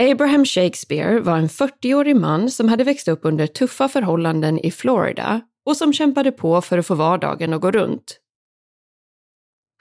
[0.00, 5.40] Abraham Shakespeare var en 40-årig man som hade växt upp under tuffa förhållanden i Florida
[5.66, 8.20] och som kämpade på för att få vardagen att gå runt.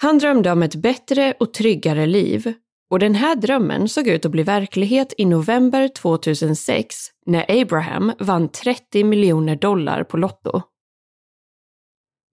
[0.02, 2.54] Han drömde om ett bättre och tryggare liv
[2.90, 8.50] och den här drömmen såg ut att bli verklighet i november 2006 när Abraham vann
[8.50, 10.62] 30 miljoner dollar på Lotto.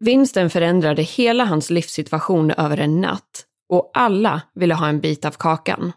[0.05, 5.31] Vinsten förändrade hela hans livssituation över en natt och alla ville ha en bit av
[5.31, 5.92] kakan.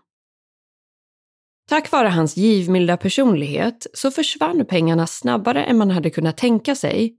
[1.70, 7.14] Tack vare hans givmilda personlighet så försvann pengarna snabbare än man hade kunnat tänka sig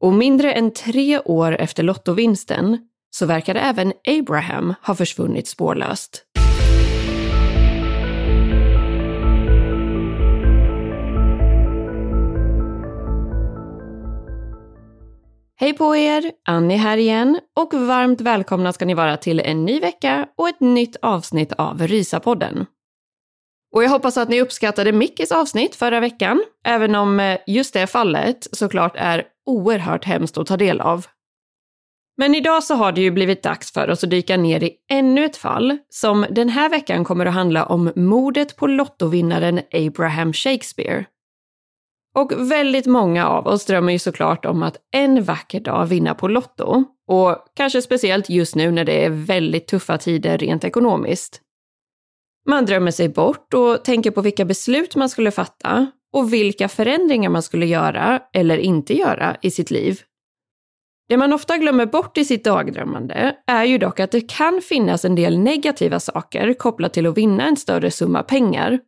[0.00, 2.78] och mindre än tre år efter lottovinsten
[3.10, 6.24] så verkade även Abraham ha försvunnit spårlöst.
[15.56, 16.32] Hej på er!
[16.48, 20.60] Annie här igen och varmt välkomna ska ni vara till en ny vecka och ett
[20.60, 22.66] nytt avsnitt av Rysapodden.
[23.72, 27.86] Och jag hoppas att ni uppskattade Mickis avsnitt förra veckan, även om eh, just det
[27.86, 31.06] fallet såklart är oerhört hemskt att ta del av.
[32.16, 35.24] Men idag så har det ju blivit dags för oss att dyka ner i ännu
[35.24, 41.04] ett fall som den här veckan kommer att handla om mordet på lottovinnaren Abraham Shakespeare.
[42.14, 46.28] Och väldigt många av oss drömmer ju såklart om att en vacker dag vinna på
[46.28, 46.84] Lotto.
[47.06, 51.40] Och kanske speciellt just nu när det är väldigt tuffa tider rent ekonomiskt.
[52.46, 57.30] Man drömmer sig bort och tänker på vilka beslut man skulle fatta och vilka förändringar
[57.30, 60.00] man skulle göra eller inte göra i sitt liv.
[61.08, 65.04] Det man ofta glömmer bort i sitt dagdrömmande är ju dock att det kan finnas
[65.04, 68.78] en del negativa saker kopplat till att vinna en större summa pengar.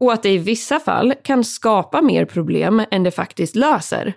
[0.00, 4.14] Och att det i vissa fall kan skapa mer problem än det faktiskt löser.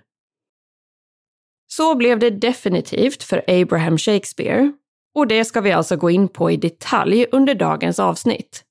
[1.67, 4.71] Så blev det definitivt för Abraham Shakespeare.
[5.15, 8.63] Och det ska vi alltså gå in på i detalj under dagens avsnitt.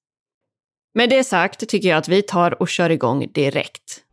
[0.95, 4.05] Med det sagt tycker jag att vi tar och kör igång direkt.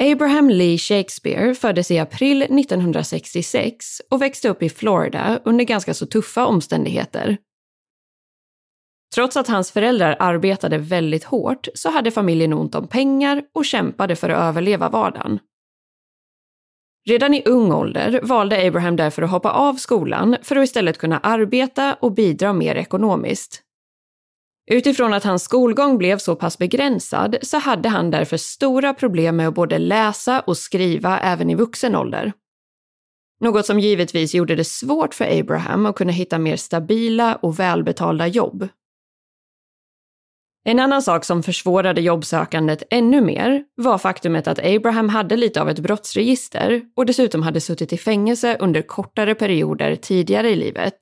[0.00, 6.06] Abraham Lee Shakespeare föddes i april 1966 och växte upp i Florida under ganska så
[6.06, 7.36] tuffa omständigheter.
[9.14, 14.16] Trots att hans föräldrar arbetade väldigt hårt så hade familjen ont om pengar och kämpade
[14.16, 15.38] för att överleva vardagen.
[17.08, 21.18] Redan i ung ålder valde Abraham därför att hoppa av skolan för att istället kunna
[21.18, 23.62] arbeta och bidra mer ekonomiskt.
[24.70, 29.48] Utifrån att hans skolgång blev så pass begränsad så hade han därför stora problem med
[29.48, 32.32] att både läsa och skriva även i vuxen ålder.
[33.40, 38.26] Något som givetvis gjorde det svårt för Abraham att kunna hitta mer stabila och välbetalda
[38.26, 38.68] jobb.
[40.68, 45.68] En annan sak som försvårade jobbsökandet ännu mer var faktumet att Abraham hade lite av
[45.68, 50.98] ett brottsregister och dessutom hade suttit i fängelse under kortare perioder tidigare i livet.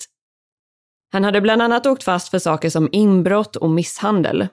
[1.12, 4.48] Han hade bland annat åkt fast för saker som inbrott och misshandel.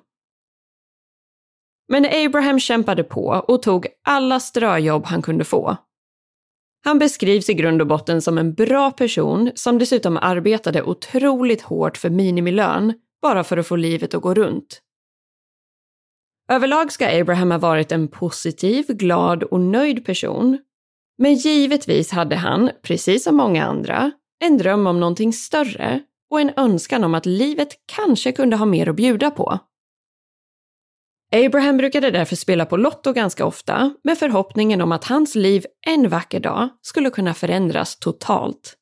[1.88, 5.78] Men Abraham kämpade på och tog alla ströjobb han kunde få.
[6.86, 11.98] Han beskrivs i grund och botten som en bra person som dessutom arbetade otroligt hårt
[11.98, 14.83] för minimilön bara för att få livet att gå runt.
[16.54, 20.58] Överlag ska Abraham ha varit en positiv, glad och nöjd person.
[21.18, 24.12] Men givetvis hade han, precis som många andra,
[24.44, 28.90] en dröm om någonting större och en önskan om att livet kanske kunde ha mer
[28.90, 29.60] att bjuda på.
[31.36, 36.10] Abraham brukade därför spela på Lotto ganska ofta med förhoppningen om att hans liv en
[36.10, 38.76] vacker dag skulle kunna förändras totalt.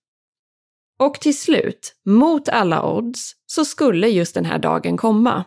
[1.00, 5.44] Och till slut, mot alla odds, så skulle just den här dagen komma.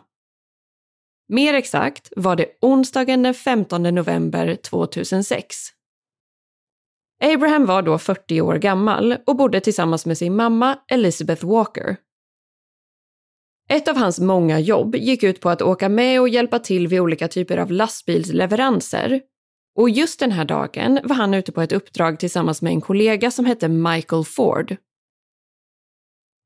[1.27, 5.55] Mer exakt var det onsdagen den 15 november 2006.
[7.23, 11.97] Abraham var då 40 år gammal och bodde tillsammans med sin mamma Elizabeth Walker.
[13.69, 16.99] Ett av hans många jobb gick ut på att åka med och hjälpa till vid
[16.99, 19.21] olika typer av lastbilsleveranser.
[19.75, 23.31] Och just den här dagen var han ute på ett uppdrag tillsammans med en kollega
[23.31, 24.75] som hette Michael Ford.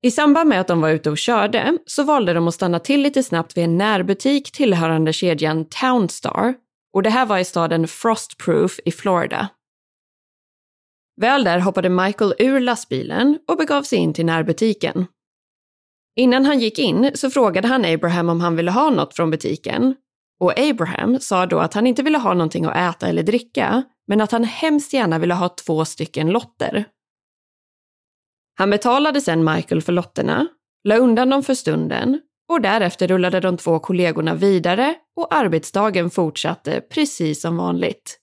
[0.02, 3.02] I samband med att de var ute och körde så valde de att stanna till
[3.02, 6.54] lite snabbt vid en närbutik tillhörande kedjan Townstar
[6.94, 9.50] och det här var i staden Frostproof i Florida.
[11.22, 15.06] Väl där hoppade Michael ur lastbilen och begav sig in till närbutiken.
[16.16, 19.96] Innan han gick in så frågade han Abraham om han ville ha något från butiken
[20.40, 24.22] och Abraham sa då att han inte ville ha någonting att äta eller dricka men
[24.22, 26.86] att han hemskt gärna ville ha två stycken lotter.
[28.60, 30.48] Han betalade sedan Michael för lotterna,
[30.84, 36.82] la undan dem för stunden och därefter rullade de två kollegorna vidare och arbetsdagen fortsatte
[36.82, 38.20] precis som vanligt.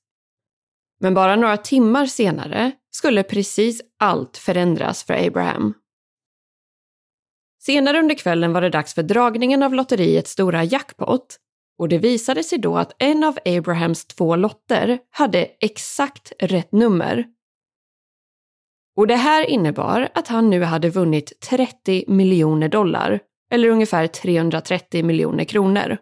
[1.00, 5.74] Men bara några timmar senare skulle precis allt förändras för Abraham.
[7.62, 11.36] Senare under kvällen var det dags för dragningen av lotteriets stora jackpot
[11.78, 17.35] och det visade sig då att en av Abrahams två lotter hade exakt rätt nummer.
[18.96, 23.20] Och det här innebar att han nu hade vunnit 30 miljoner dollar,
[23.52, 25.98] eller ungefär 330 miljoner kronor.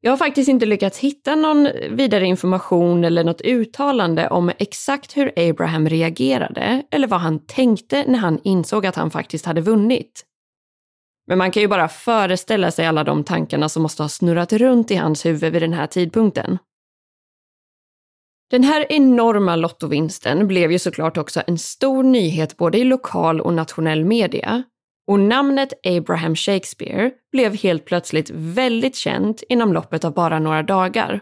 [0.00, 5.32] Jag har faktiskt inte lyckats hitta någon vidare information eller något uttalande om exakt hur
[5.36, 10.24] Abraham reagerade eller vad han tänkte när han insåg att han faktiskt hade vunnit.
[11.26, 14.90] Men man kan ju bara föreställa sig alla de tankarna som måste ha snurrat runt
[14.90, 16.58] i hans huvud vid den här tidpunkten.
[18.50, 23.54] Den här enorma lottovinsten blev ju såklart också en stor nyhet både i lokal och
[23.54, 24.62] nationell media
[25.06, 31.20] och namnet Abraham Shakespeare blev helt plötsligt väldigt känt inom loppet av bara några dagar.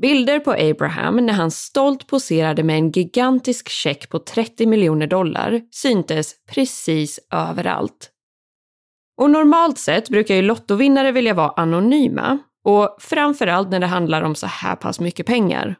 [0.00, 5.60] Bilder på Abraham när han stolt poserade med en gigantisk check på 30 miljoner dollar
[5.70, 8.10] syntes precis överallt.
[9.16, 14.34] Och normalt sett brukar ju lottovinnare vilja vara anonyma och framförallt när det handlar om
[14.34, 15.76] så här pass mycket pengar.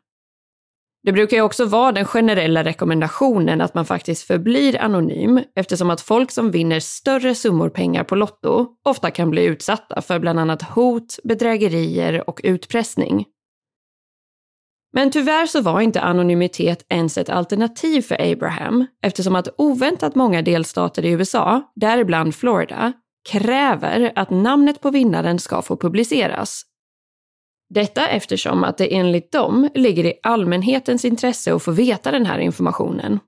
[1.03, 6.01] Det brukar ju också vara den generella rekommendationen att man faktiskt förblir anonym eftersom att
[6.01, 10.63] folk som vinner större summor pengar på Lotto ofta kan bli utsatta för bland annat
[10.63, 13.25] hot, bedrägerier och utpressning.
[14.93, 20.43] Men tyvärr så var inte anonymitet ens ett alternativ för Abraham eftersom att oväntat många
[20.43, 22.93] delstater i USA, däribland Florida,
[23.31, 26.65] kräver att namnet på vinnaren ska få publiceras
[27.69, 32.39] detta eftersom att det enligt dem ligger i allmänhetens intresse att få veta den här
[32.39, 33.21] informationen.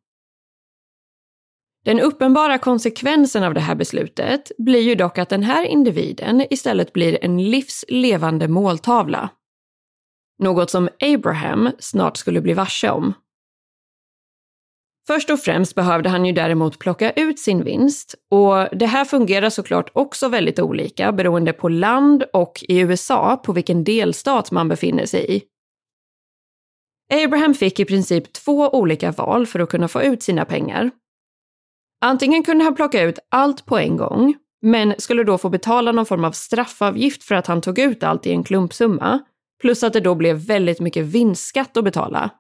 [1.85, 6.93] Den uppenbara konsekvensen av det här beslutet blir ju dock att den här individen istället
[6.93, 9.29] blir en livslevande måltavla.
[10.39, 13.13] Något som Abraham snart skulle bli varse om.
[15.13, 19.51] Först och främst behövde han ju däremot plocka ut sin vinst och det här fungerar
[19.51, 25.07] såklart också väldigt olika beroende på land och i USA på vilken delstat man befinner
[25.07, 25.43] sig i.
[27.25, 30.91] Abraham fick i princip två olika val för att kunna få ut sina pengar.
[32.01, 36.07] Antingen kunde han plocka ut allt på en gång, men skulle då få betala någon
[36.07, 39.19] form av straffavgift för att han tog ut allt i en klumpsumma,
[39.61, 42.31] plus att det då blev väldigt mycket vinstskatt att betala.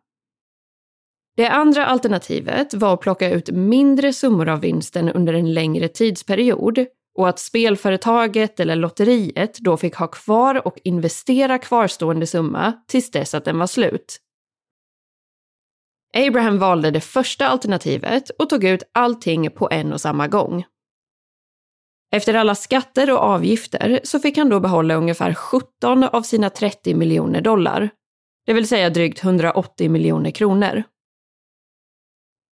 [1.40, 6.86] Det andra alternativet var att plocka ut mindre summor av vinsten under en längre tidsperiod
[7.18, 13.34] och att spelföretaget eller lotteriet då fick ha kvar och investera kvarstående summa tills dess
[13.34, 14.18] att den var slut.
[16.14, 20.64] Abraham valde det första alternativet och tog ut allting på en och samma gång.
[22.12, 26.94] Efter alla skatter och avgifter så fick han då behålla ungefär 17 av sina 30
[26.94, 27.90] miljoner dollar,
[28.46, 30.84] det vill säga drygt 180 miljoner kronor.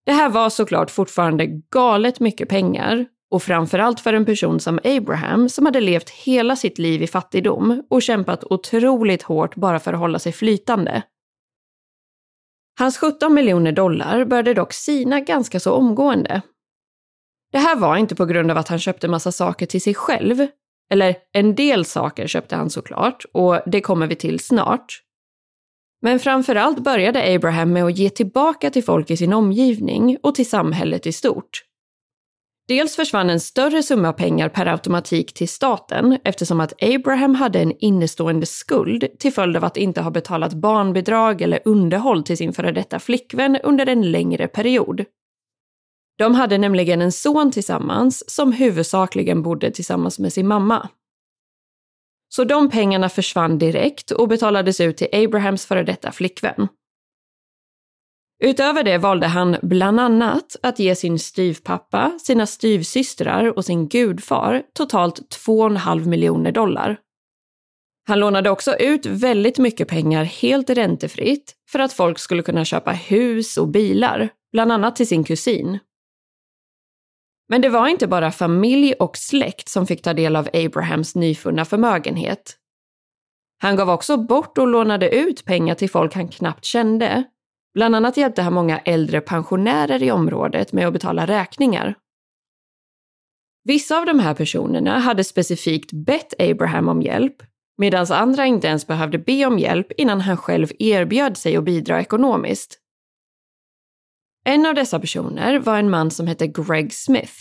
[0.09, 5.49] Det här var såklart fortfarande galet mycket pengar och framförallt för en person som Abraham
[5.49, 9.99] som hade levt hela sitt liv i fattigdom och kämpat otroligt hårt bara för att
[9.99, 11.03] hålla sig flytande.
[12.79, 16.43] Hans 17 miljoner dollar började dock sina ganska så omgående.
[17.53, 20.47] Det här var inte på grund av att han köpte massa saker till sig själv.
[20.91, 25.03] Eller en del saker köpte han såklart, och det kommer vi till snart.
[26.03, 30.49] Men framförallt började Abraham med att ge tillbaka till folk i sin omgivning och till
[30.49, 31.65] samhället i stort.
[32.69, 37.73] Dels försvann en större summa pengar per automatik till staten eftersom att Abraham hade en
[37.79, 42.73] innestående skuld till följd av att inte ha betalat barnbidrag eller underhåll till sin före
[42.73, 45.05] detta flickvän under en längre period.
[46.19, 50.89] De hade nämligen en son tillsammans som huvudsakligen bodde tillsammans med sin mamma.
[52.39, 56.69] Så de pengarna försvann direkt och betalades ut till Abrahams före detta flickvän.
[58.45, 64.63] Utöver det valde han bland annat att ge sin styvpappa, sina styvsystrar och sin gudfar
[64.75, 66.99] totalt 2,5 miljoner dollar.
[68.07, 72.91] Han lånade också ut väldigt mycket pengar helt räntefritt för att folk skulle kunna köpa
[72.91, 75.79] hus och bilar, bland annat till sin kusin.
[77.49, 81.65] Men det var inte bara familj och släkt som fick ta del av Abrahams nyfunna
[81.65, 82.57] förmögenhet.
[83.63, 87.25] Han gav också bort och lånade ut pengar till folk han knappt kände.
[87.75, 91.95] Bland annat hjälpte han många äldre pensionärer i området med att betala räkningar.
[93.65, 97.37] Vissa av de här personerna hade specifikt bett Abraham om hjälp,
[97.79, 102.01] medan andra inte ens behövde be om hjälp innan han själv erbjöd sig att bidra
[102.01, 102.79] ekonomiskt.
[104.45, 107.33] En av dessa personer var en man som hette Greg Smith.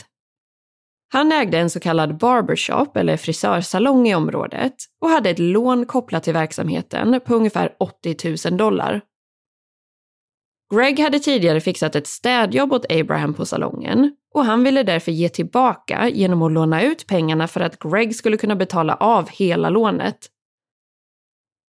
[1.13, 6.24] Han ägde en så kallad barbershop eller frisörsalong i området och hade ett lån kopplat
[6.24, 9.01] till verksamheten på ungefär 80 000 dollar.
[10.75, 15.30] Greg hade tidigare fixat ett städjobb åt Abraham på salongen och han ville därför ge
[15.30, 20.18] tillbaka genom att låna ut pengarna för att Greg skulle kunna betala av hela lånet.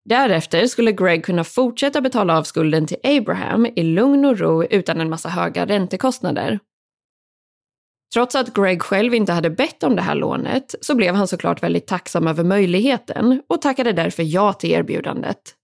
[0.10, 5.02] Därefter skulle Greg kunna fortsätta betala av skulden till Abraham i lugn och ro utan
[5.02, 6.60] en massa höga räntekostnader.
[8.14, 11.64] Trots att Greg själv inte hade bett om det här lånet så blev han såklart
[11.64, 15.56] väldigt tacksam över möjligheten och tackade därför ja till erbjudandet.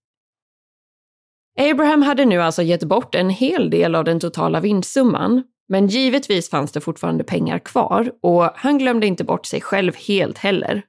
[1.60, 6.50] Abraham hade nu alltså gett bort en hel del av den totala vinstsumman, men givetvis
[6.50, 10.82] fanns det fortfarande pengar kvar och han glömde inte bort sig själv helt heller.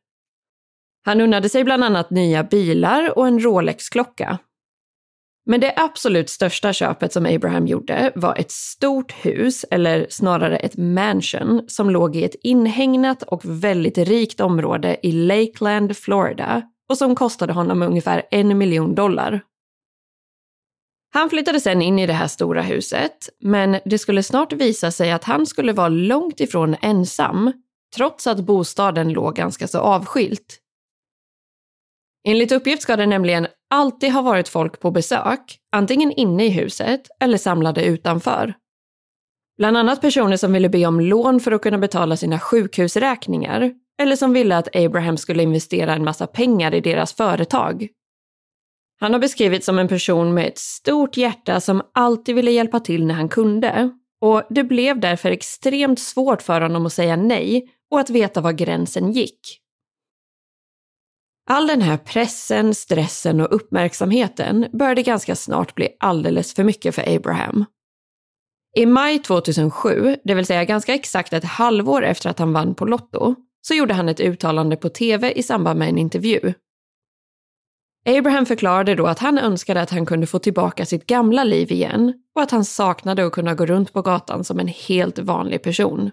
[1.05, 4.39] Han unnade sig bland annat nya bilar och en Rolex-klocka.
[5.45, 10.77] Men det absolut största köpet som Abraham gjorde var ett stort hus, eller snarare ett
[10.77, 17.15] mansion, som låg i ett inhägnat och väldigt rikt område i Lakeland, Florida och som
[17.15, 19.41] kostade honom ungefär en miljon dollar.
[21.13, 25.12] Han flyttade sen in i det här stora huset, men det skulle snart visa sig
[25.12, 27.51] att han skulle vara långt ifrån ensam,
[27.95, 30.60] trots att bostaden låg ganska så avskilt.
[32.27, 37.01] Enligt uppgift ska det nämligen alltid ha varit folk på besök, antingen inne i huset
[37.20, 38.53] eller samlade utanför.
[39.58, 44.15] Bland annat personer som ville be om lån för att kunna betala sina sjukhusräkningar eller
[44.15, 47.88] som ville att Abraham skulle investera en massa pengar i deras företag.
[49.00, 53.06] Han har beskrivits som en person med ett stort hjärta som alltid ville hjälpa till
[53.06, 53.89] när han kunde
[54.22, 58.51] och det blev därför extremt svårt för honom att säga nej och att veta var
[58.51, 59.62] gränsen gick.
[61.50, 67.15] All den här pressen, stressen och uppmärksamheten började ganska snart bli alldeles för mycket för
[67.15, 67.65] Abraham.
[68.75, 72.85] I maj 2007, det vill säga ganska exakt ett halvår efter att han vann på
[72.85, 76.53] Lotto, så gjorde han ett uttalande på TV i samband med en intervju.
[78.05, 82.13] Abraham förklarade då att han önskade att han kunde få tillbaka sitt gamla liv igen
[82.35, 86.12] och att han saknade att kunna gå runt på gatan som en helt vanlig person.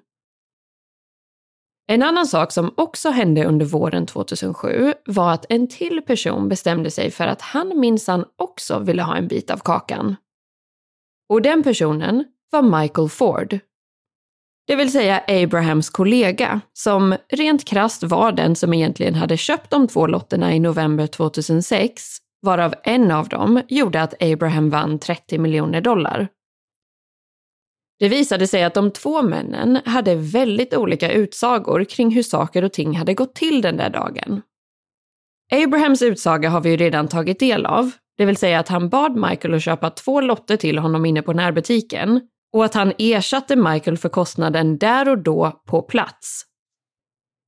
[1.90, 6.90] En annan sak som också hände under våren 2007 var att en till person bestämde
[6.90, 10.16] sig för att han minsann också ville ha en bit av kakan.
[11.28, 13.58] Och den personen var Michael Ford.
[14.66, 19.88] Det vill säga Abrahams kollega, som rent krast var den som egentligen hade köpt de
[19.88, 25.80] två lotterna i november 2006, varav en av dem gjorde att Abraham vann 30 miljoner
[25.80, 26.28] dollar.
[28.00, 32.72] Det visade sig att de två männen hade väldigt olika utsagor kring hur saker och
[32.72, 34.42] ting hade gått till den där dagen.
[35.52, 39.16] Abrahams utsaga har vi ju redan tagit del av, det vill säga att han bad
[39.16, 42.20] Michael att köpa två lotter till honom inne på närbutiken
[42.52, 46.44] och att han ersatte Michael för kostnaden där och då på plats.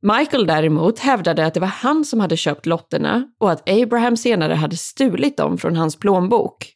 [0.02, 4.54] Michael däremot hävdade att det var han som hade köpt lotterna och att Abraham senare
[4.54, 6.72] hade stulit dem från hans plånbok.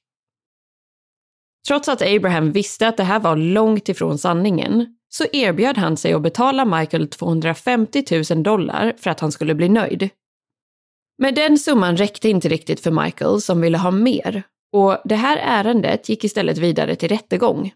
[1.67, 6.13] Trots att Abraham visste att det här var långt ifrån sanningen så erbjöd han sig
[6.13, 10.09] att betala Michael 250 000 dollar för att han skulle bli nöjd.
[11.19, 14.43] Men den summan räckte inte riktigt för Michael som ville ha mer
[14.73, 17.73] och det här ärendet gick istället vidare till rättegång.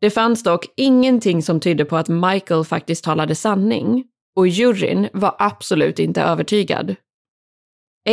[0.00, 4.04] Det fanns dock ingenting som tydde på att Michael faktiskt talade sanning
[4.36, 6.96] och juryn var absolut inte övertygad.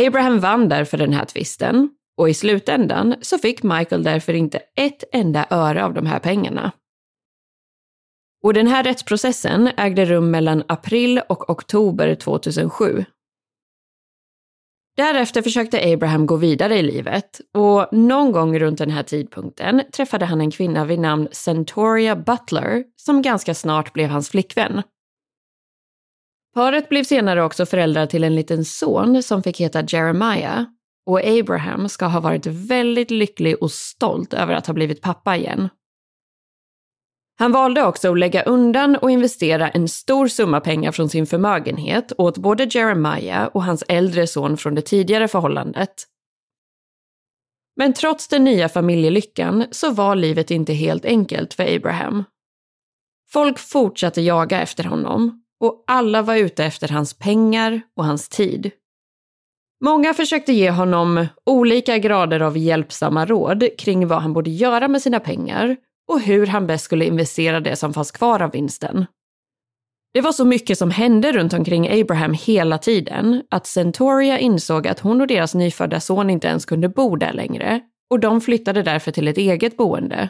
[0.06, 5.04] Abraham vann därför den här tvisten och i slutändan så fick Michael därför inte ett
[5.12, 6.72] enda öre av de här pengarna.
[8.42, 13.04] Och den här rättsprocessen ägde rum mellan april och oktober 2007.
[14.96, 20.24] Därefter försökte Abraham gå vidare i livet och någon gång runt den här tidpunkten träffade
[20.24, 24.82] han en kvinna vid namn Centoria Butler som ganska snart blev hans flickvän.
[26.54, 30.64] Paret blev senare också föräldrar till en liten son som fick heta Jeremiah
[31.06, 35.68] och Abraham ska ha varit väldigt lycklig och stolt över att ha blivit pappa igen.
[37.38, 42.12] Han valde också att lägga undan och investera en stor summa pengar från sin förmögenhet
[42.18, 46.06] åt både Jeremiah och hans äldre son från det tidigare förhållandet.
[47.76, 52.24] Men trots den nya familjelyckan så var livet inte helt enkelt för Abraham.
[53.30, 58.70] Folk fortsatte jaga efter honom och alla var ute efter hans pengar och hans tid.
[59.84, 65.02] Många försökte ge honom olika grader av hjälpsamma råd kring vad han borde göra med
[65.02, 65.76] sina pengar
[66.12, 69.06] och hur han bäst skulle investera det som fanns kvar av vinsten.
[70.14, 75.00] Det var så mycket som hände runt omkring Abraham hela tiden att Centoria insåg att
[75.00, 79.10] hon och deras nyfödda son inte ens kunde bo där längre och de flyttade därför
[79.10, 80.28] till ett eget boende.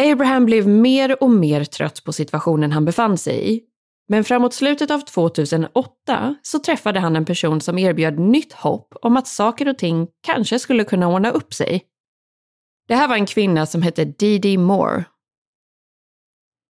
[0.00, 3.67] Abraham blev mer och mer trött på situationen han befann sig i.
[4.08, 9.16] Men framåt slutet av 2008 så träffade han en person som erbjöd nytt hopp om
[9.16, 11.82] att saker och ting kanske skulle kunna ordna upp sig.
[12.88, 15.04] Det här var en kvinna som hette Dee Moore.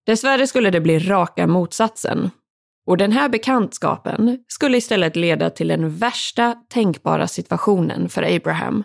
[0.06, 2.30] Dessvärre skulle det bli raka motsatsen.
[2.86, 8.84] Och den här bekantskapen skulle istället leda till den värsta tänkbara situationen för Abraham.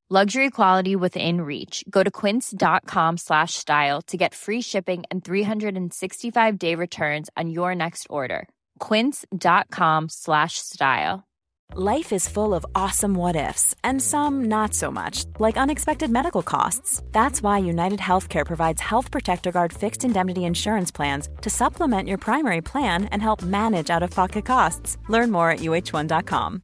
[0.13, 1.85] Luxury quality within reach.
[1.89, 8.07] Go to quince.com slash style to get free shipping and 365-day returns on your next
[8.09, 8.49] order.
[8.79, 11.23] quince.com slash style.
[11.73, 16.43] Life is full of awesome what ifs, and some not so much, like unexpected medical
[16.43, 17.01] costs.
[17.13, 22.17] That's why United Healthcare provides Health Protector Guard fixed indemnity insurance plans to supplement your
[22.17, 24.97] primary plan and help manage out of pocket costs.
[25.07, 26.63] Learn more at uh1.com.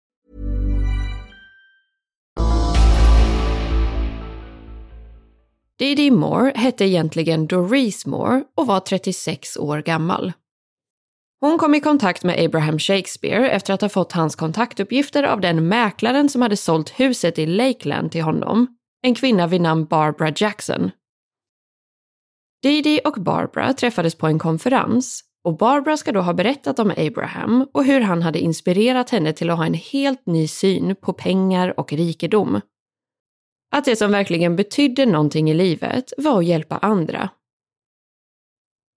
[5.81, 10.33] Didi Moore hette egentligen Doris Moore och var 36 år gammal.
[11.39, 15.67] Hon kom i kontakt med Abraham Shakespeare efter att ha fått hans kontaktuppgifter av den
[15.67, 18.67] mäklaren som hade sålt huset i Lakeland till honom,
[19.01, 20.91] en kvinna vid namn Barbara Jackson.
[22.63, 27.67] Didi och Barbara träffades på en konferens och Barbara ska då ha berättat om Abraham
[27.73, 31.79] och hur han hade inspirerat henne till att ha en helt ny syn på pengar
[31.79, 32.61] och rikedom.
[33.71, 37.29] Att det som verkligen betydde någonting i livet var att hjälpa andra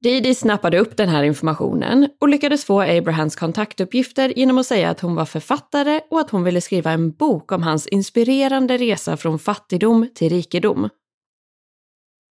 [0.04, 5.00] Didi snappade upp den här informationen och lyckades få Abrahams kontaktuppgifter genom att säga att
[5.00, 9.38] hon var författare och att hon ville skriva en bok om hans inspirerande resa från
[9.38, 10.88] fattigdom till rikedom.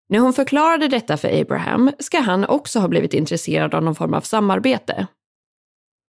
[0.08, 4.14] När hon förklarade detta för Abraham ska han också ha blivit intresserad av någon form
[4.14, 5.06] av samarbete.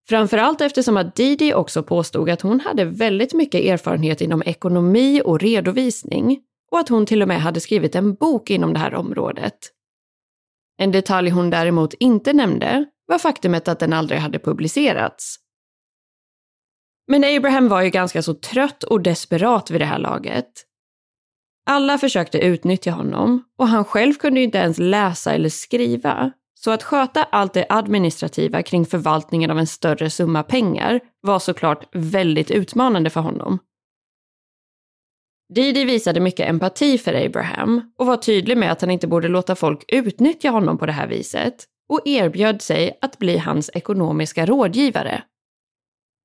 [0.09, 5.39] Framförallt eftersom att Didi också påstod att hon hade väldigt mycket erfarenhet inom ekonomi och
[5.39, 6.39] redovisning
[6.71, 9.57] och att hon till och med hade skrivit en bok inom det här området.
[10.77, 15.35] En detalj hon däremot inte nämnde var faktumet att den aldrig hade publicerats.
[17.07, 20.65] Men Abraham var ju ganska så trött och desperat vid det här laget.
[21.65, 26.31] Alla försökte utnyttja honom och han själv kunde ju inte ens läsa eller skriva.
[26.63, 31.87] Så att sköta allt det administrativa kring förvaltningen av en större summa pengar var såklart
[31.91, 33.59] väldigt utmanande för honom.
[35.53, 39.55] Didi visade mycket empati för Abraham och var tydlig med att han inte borde låta
[39.55, 45.23] folk utnyttja honom på det här viset och erbjöd sig att bli hans ekonomiska rådgivare.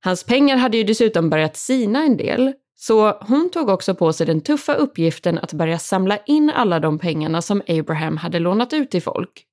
[0.04, 4.26] Hans pengar hade ju dessutom börjat sina en del, Så hon tog också på sig
[4.26, 8.90] den tuffa uppgiften att börja samla in alla de pengarna som Abraham hade lånat ut
[8.90, 9.44] till folk.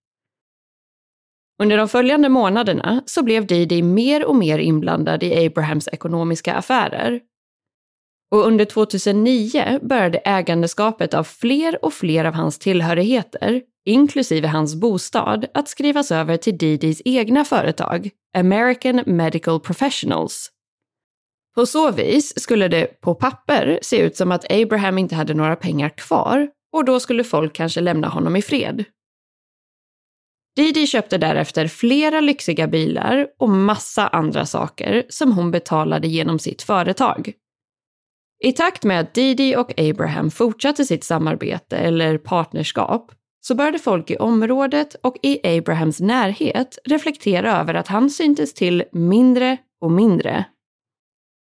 [1.61, 7.19] Under de följande månaderna så blev Didi mer och mer inblandad i Abrahams ekonomiska affärer.
[8.31, 15.45] Och under 2009 började ägandeskapet av fler och fler av hans tillhörigheter, inklusive hans bostad,
[15.53, 20.51] att skrivas över till Didis egna företag, American Medical Professionals.
[21.55, 25.55] På så vis skulle det på papper se ut som att Abraham inte hade några
[25.55, 28.85] pengar kvar och då skulle folk kanske lämna honom i fred.
[30.55, 36.61] Didi köpte därefter flera lyxiga bilar och massa andra saker som hon betalade genom sitt
[36.61, 37.33] företag.
[38.43, 44.11] I takt med att Didi och Abraham fortsatte sitt samarbete eller partnerskap så började folk
[44.11, 50.45] i området och i Abrahams närhet reflektera över att han syntes till mindre och mindre.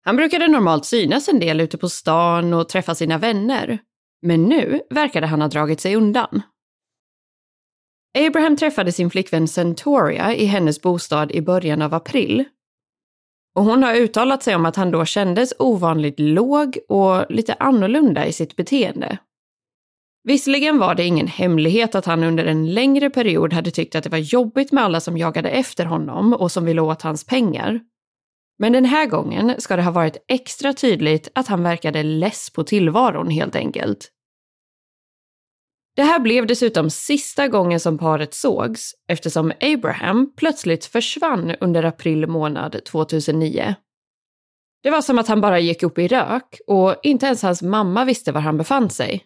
[0.05, 3.79] Han brukade normalt synas en del ute på stan och träffa sina vänner,
[4.21, 6.41] men nu verkade han ha dragit sig undan.
[8.15, 12.43] Abraham träffade sin flickvän Centoria i hennes bostad i början av april.
[13.56, 18.25] Och hon har uttalat sig om att han då kändes ovanligt låg och lite annorlunda
[18.25, 19.17] i sitt beteende.
[20.23, 24.10] Visserligen var det ingen hemlighet att han under en längre period hade tyckt att det
[24.10, 27.80] var jobbigt med alla som jagade efter honom och som ville åt hans pengar.
[28.60, 32.63] Men den här gången ska det ha varit extra tydligt att han verkade less på
[32.63, 34.12] tillvaron helt enkelt.
[35.95, 42.27] Det här blev dessutom sista gången som paret sågs eftersom Abraham plötsligt försvann under april
[42.27, 43.75] månad 2009.
[44.84, 48.05] Det var som att han bara gick upp i rök och inte ens hans mamma
[48.05, 49.25] visste var han befann sig.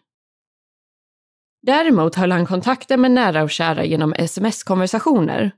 [1.61, 5.51] Däremot höll han kontakten med nära och kära genom sms-konversationer.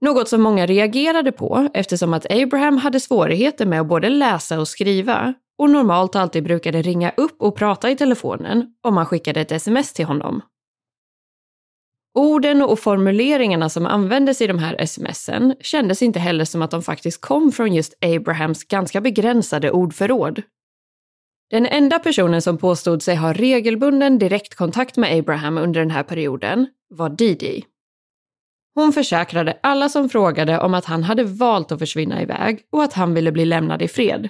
[0.00, 4.68] Något som många reagerade på eftersom att Abraham hade svårigheter med att både läsa och
[4.68, 9.52] skriva och normalt alltid brukade ringa upp och prata i telefonen om man skickade ett
[9.52, 10.42] sms till honom.
[12.14, 16.82] Orden och formuleringarna som användes i de här smsen kändes inte heller som att de
[16.82, 20.42] faktiskt kom från just Abrahams ganska begränsade ordförråd.
[21.50, 26.66] Den enda personen som påstod sig ha regelbunden direktkontakt med Abraham under den här perioden
[26.88, 27.64] var Didi.
[28.74, 32.92] Hon försäkrade alla som frågade om att han hade valt att försvinna iväg och att
[32.92, 34.28] han ville bli lämnad i fred.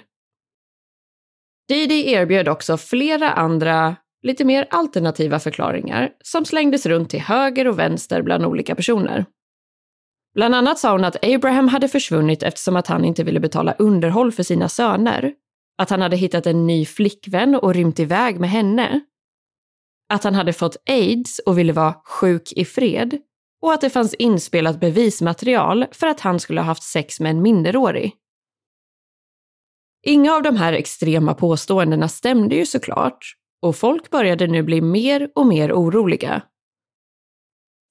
[1.67, 7.79] Didi erbjöd också flera andra, lite mer alternativa förklaringar som slängdes runt till höger och
[7.79, 9.25] vänster bland olika personer.
[10.35, 14.31] Bland annat sa hon att Abraham hade försvunnit eftersom att han inte ville betala underhåll
[14.31, 15.33] för sina söner,
[15.77, 19.01] att han hade hittat en ny flickvän och rymt iväg med henne,
[20.13, 23.17] att han hade fått aids och ville vara sjuk i fred
[23.61, 27.41] och att det fanns inspelat bevismaterial för att han skulle ha haft sex med en
[27.41, 28.13] minderårig.
[30.05, 35.29] Inga av de här extrema påståendena stämde ju såklart och folk började nu bli mer
[35.35, 36.41] och mer oroliga.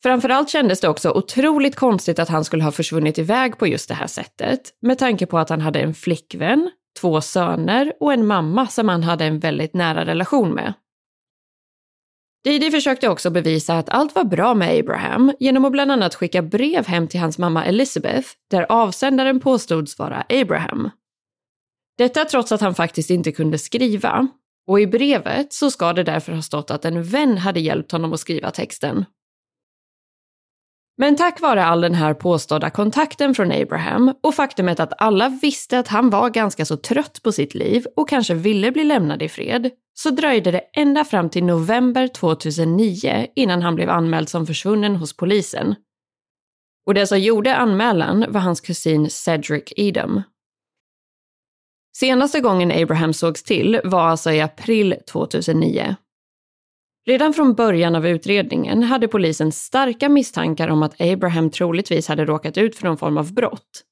[0.03, 3.95] Framförallt kändes det också otroligt konstigt att han skulle ha försvunnit iväg på just det
[3.95, 6.71] här sättet med tanke på att han hade en flickvän,
[7.01, 10.75] två söner och en mamma som han hade en väldigt nära relation med.
[12.45, 16.43] Didi försökte också bevisa att allt var bra med Abraham genom att bland annat skicka
[16.43, 20.91] brev hem till hans mamma Elizabeth där avsändaren påstods vara Abraham.
[21.99, 24.29] Detta trots att han faktiskt inte kunde skriva.
[24.67, 28.13] Och i brevet så ska det därför ha stått att en vän hade hjälpt honom
[28.13, 29.05] att skriva texten.
[30.99, 35.79] Men tack vare all den här påstådda kontakten från Abraham och faktumet att alla visste
[35.79, 39.29] att han var ganska så trött på sitt liv och kanske ville bli lämnad i
[39.29, 44.97] fred, så dröjde det ända fram till november 2009 innan han blev anmäld som försvunnen
[44.97, 45.75] hos polisen.
[46.87, 50.23] Och det som gjorde anmälan var hans kusin Cedric Edom.
[51.97, 55.97] Senaste gången Abraham sågs till var alltså i april 2009.
[57.07, 62.59] Redan från början av utredningen hade polisen starka misstankar om att Abraham troligtvis hade råkat
[62.59, 63.85] ut för någon form av brott.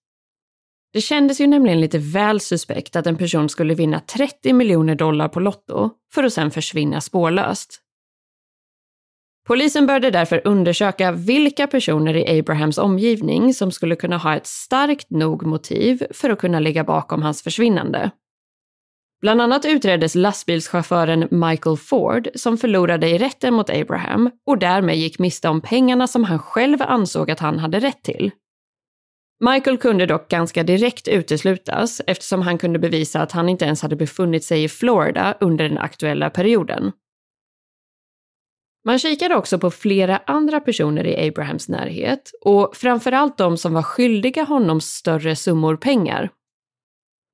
[0.93, 5.29] Det kändes ju nämligen lite väl suspekt att en person skulle vinna 30 miljoner dollar
[5.29, 7.81] på Lotto för att sen försvinna spårlöst.
[9.51, 15.11] Polisen började därför undersöka vilka personer i Abrahams omgivning som skulle kunna ha ett starkt
[15.11, 18.11] nog motiv för att kunna ligga bakom hans försvinnande.
[19.21, 25.19] Bland annat utreddes lastbilschauffören Michael Ford som förlorade i rätten mot Abraham och därmed gick
[25.19, 28.31] miste om pengarna som han själv ansåg att han hade rätt till.
[29.45, 33.97] Michael kunde dock ganska direkt uteslutas eftersom han kunde bevisa att han inte ens hade
[33.97, 36.93] befunnit sig i Florida under den aktuella perioden.
[38.85, 43.83] Man kikade också på flera andra personer i Abrahams närhet och framförallt de som var
[43.83, 46.31] skyldiga honom större summor pengar.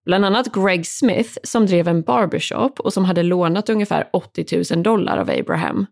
[0.05, 4.83] Bland annat Greg Smith som drev en barbershop och som hade lånat ungefär 80 000
[4.83, 5.87] dollar av Abraham.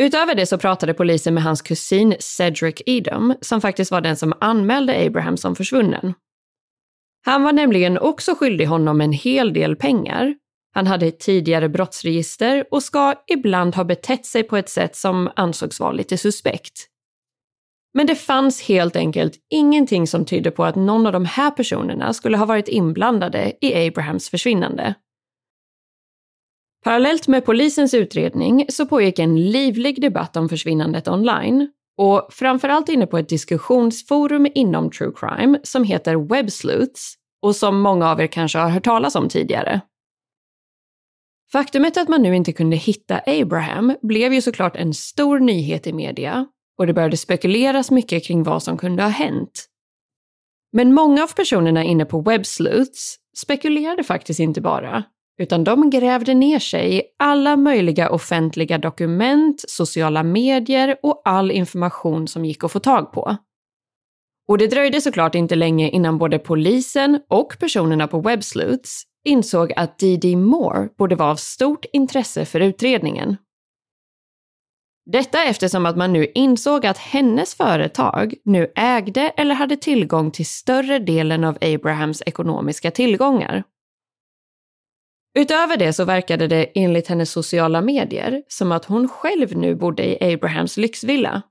[0.00, 4.34] Utöver det så pratade polisen med hans kusin Cedric Edom som faktiskt var den som
[4.40, 6.14] anmälde Abraham som försvunnen.
[7.24, 10.34] Han var nämligen också skyldig honom en hel del pengar.
[10.78, 15.30] Han hade ett tidigare brottsregister och ska ibland ha betett sig på ett sätt som
[15.36, 16.86] ansågs vara lite suspekt.
[17.94, 22.12] Men det fanns helt enkelt ingenting som tydde på att någon av de här personerna
[22.12, 24.94] skulle ha varit inblandade i Abrahams försvinnande.
[26.84, 33.06] Parallellt med polisens utredning så pågick en livlig debatt om försvinnandet online och framförallt inne
[33.06, 38.58] på ett diskussionsforum inom true crime som heter Websleuths och som många av er kanske
[38.58, 39.80] har hört talas om tidigare.
[41.52, 45.92] Faktumet att man nu inte kunde hitta Abraham blev ju såklart en stor nyhet i
[45.92, 46.46] media
[46.78, 49.66] och det började spekuleras mycket kring vad som kunde ha hänt.
[50.72, 55.04] Men många av personerna inne på Websleuths spekulerade faktiskt inte bara,
[55.40, 62.28] utan de grävde ner sig i alla möjliga offentliga dokument, sociala medier och all information
[62.28, 63.36] som gick att få tag på.
[64.48, 69.98] Och det dröjde såklart inte länge innan både polisen och personerna på Websleuths insåg att
[69.98, 70.36] D.D.
[70.36, 73.36] Moore borde vara av stort intresse för utredningen.
[75.10, 80.46] Detta eftersom att man nu insåg att hennes företag nu ägde eller hade tillgång till
[80.46, 83.64] större delen av Abrahams ekonomiska tillgångar.
[85.38, 90.04] Utöver det så verkade det enligt hennes sociala medier som att hon själv nu bodde
[90.04, 91.42] i Abrahams lyxvilla.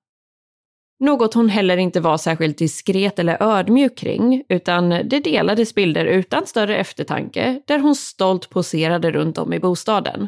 [1.00, 6.48] Något hon heller inte var särskilt diskret eller ödmjuk kring, utan det delades bilder utan
[6.48, 10.28] större eftertanke där hon stolt poserade runt om i bostaden.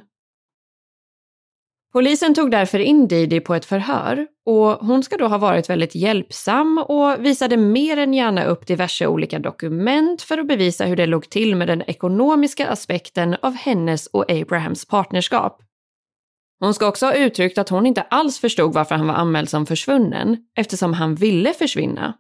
[1.94, 5.96] Polisen tog därför in Didi på ett förhör och hon ska då ha varit väldigt
[5.96, 11.06] hjälpsam och visade mer än gärna upp diverse olika dokument för att bevisa hur det
[11.06, 15.69] låg till med den ekonomiska aspekten av hennes och Abrahams partnerskap.
[16.60, 19.66] Hon ska också ha uttryckt att hon inte alls förstod varför han var anmäld som
[19.66, 22.14] försvunnen eftersom han ville försvinna.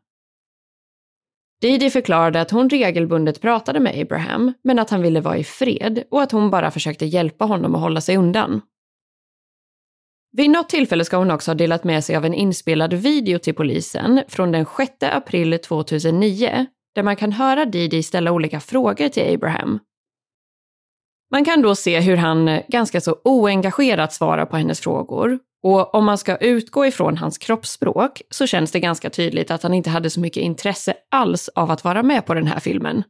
[1.62, 6.04] Didi förklarade att hon regelbundet pratade med Abraham men att han ville vara i fred
[6.12, 8.62] och att hon bara försökte hjälpa honom att hålla sig undan.
[10.32, 13.56] Vid något tillfälle ska hon också ha delat med sig av en inspelad video till
[13.56, 19.34] polisen från den 6 april 2009 där man kan höra Didi ställa olika frågor till
[19.34, 19.80] Abraham.
[21.32, 25.96] Man kan då se hur han eh, ganska så oengagerat svarar på hennes frågor och
[25.96, 29.89] om man ska utgå ifrån hans kroppsspråk så känns det ganska tydligt att han inte
[29.89, 33.04] hade så mycket intresse alls av att vara med på den här filmen.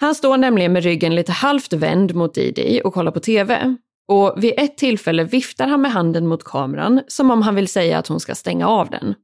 [0.00, 3.76] Han står nämligen med ryggen lite halvt vänd mot Didi och kollar på TV
[4.08, 7.98] och vid ett tillfälle viftar han med handen mot kameran som om han vill säga
[7.98, 9.14] att hon ska stänga av den.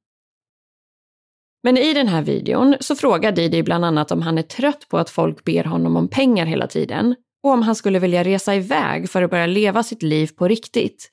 [1.62, 4.98] Men i den här videon så frågar Didi bland annat om han är trött på
[4.98, 9.10] att folk ber honom om pengar hela tiden och om han skulle vilja resa iväg
[9.10, 11.10] för att börja leva sitt liv på riktigt.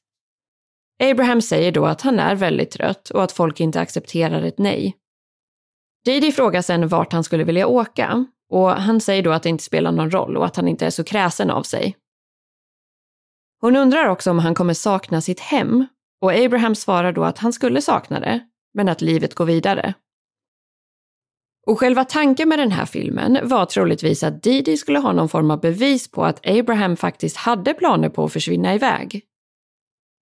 [1.04, 4.96] Abraham säger då att han är väldigt trött och att folk inte accepterar ett nej.
[6.06, 9.64] Didi frågar sen vart han skulle vilja åka och han säger då att det inte
[9.64, 11.98] spelar någon roll och att han inte är så kräsen av sig.
[13.62, 15.86] Hon undrar också om han kommer sakna sitt hem
[16.22, 18.40] och Abraham svarar då att han skulle sakna det,
[18.74, 19.94] men att livet går vidare.
[21.70, 25.52] Och själva tanken med den här filmen var troligtvis att Didi skulle ha någon form
[25.52, 29.22] av bevis på att Abraham faktiskt hade planer på att försvinna iväg.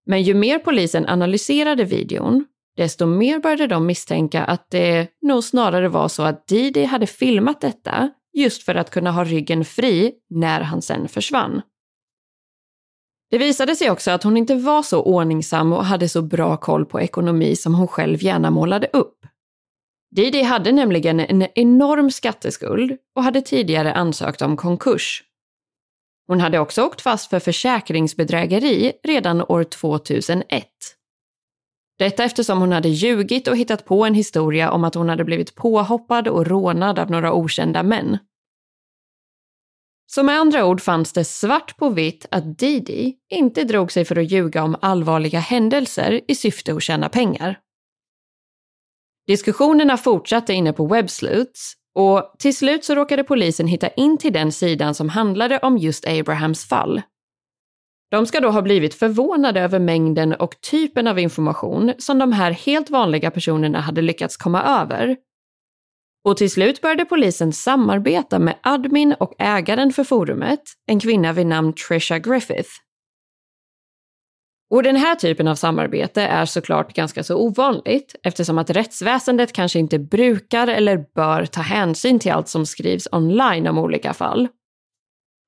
[0.05, 2.45] Men ju mer polisen analyserade videon,
[2.77, 7.61] desto mer började de misstänka att det nog snarare var så att Didi hade filmat
[7.61, 11.61] detta just för att kunna ha ryggen fri när han sen försvann.
[13.31, 16.85] Det visade sig också att hon inte var så ordningsam och hade så bra koll
[16.85, 19.17] på ekonomi som hon själv gärna målade upp.
[20.15, 25.23] Didi hade nämligen en enorm skatteskuld och hade tidigare ansökt om konkurs.
[26.27, 30.65] Hon hade också åkt fast för försäkringsbedrägeri redan år 2001.
[31.99, 35.55] Detta eftersom hon hade ljugit och hittat på en historia om att hon hade blivit
[35.55, 38.17] påhoppad och rånad av några okända män.
[40.07, 44.15] Så med andra ord fanns det svart på vitt att Didi inte drog sig för
[44.15, 47.59] att ljuga om allvarliga händelser i syfte att tjäna pengar.
[49.27, 54.51] Diskussionerna fortsatte inne på Websluts och till slut så råkade polisen hitta in till den
[54.51, 57.01] sidan som handlade om just Abrahams fall.
[58.11, 62.51] De ska då ha blivit förvånade över mängden och typen av information som de här
[62.51, 65.17] helt vanliga personerna hade lyckats komma över
[66.27, 71.47] och till slut började polisen samarbeta med admin och ägaren för forumet, en kvinna vid
[71.47, 72.69] namn Trisha Griffith.
[74.69, 79.79] Och den här typen av samarbete är såklart ganska så ovanligt eftersom att rättsväsendet kanske
[79.79, 84.47] inte brukar eller bör ta hänsyn till allt som skrivs online om olika fall.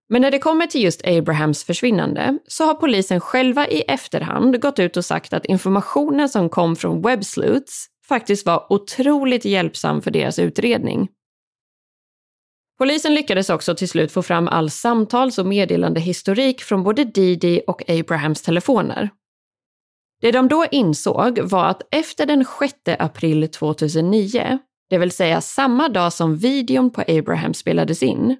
[0.10, 4.80] Men när det kommer till just Abrahams försvinnande så har polisen själva i efterhand gått
[4.80, 10.40] ut och sagt att informationen som kom från WebSleuths faktiskt var otroligt hjälpsam för deras
[10.40, 11.08] utredning.
[12.80, 17.90] Polisen lyckades också till slut få fram all samtals och meddelandehistorik från både Didi och
[17.90, 19.10] Abrahams telefoner.
[20.22, 25.90] Det de då insåg var att efter den 6 april 2009, det vill säga samma
[25.90, 28.38] dag som videon på Abraham spelades in,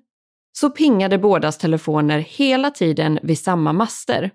[0.58, 4.32] så pingade bådas telefoner hela tiden vid samma master.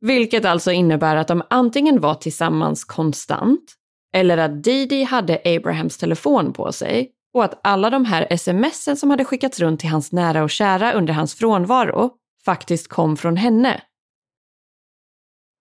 [0.00, 3.74] Vilket alltså innebär att de antingen var tillsammans konstant,
[4.14, 9.10] eller att Didi hade Abrahams telefon på sig och att alla de här smsen som
[9.10, 12.10] hade skickats runt till hans nära och kära under hans frånvaro
[12.44, 13.82] faktiskt kom från henne.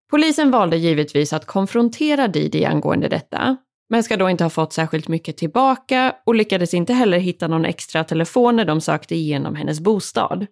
[0.09, 3.57] Polisen valde givetvis att konfrontera Didi angående detta,
[3.89, 7.65] men ska då inte ha fått särskilt mycket tillbaka och lyckades inte heller hitta någon
[7.65, 10.47] extra telefon när de sökte igenom hennes bostad.